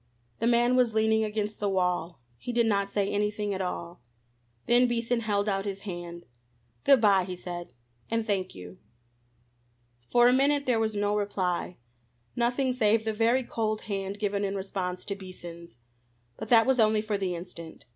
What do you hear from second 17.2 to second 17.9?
instant.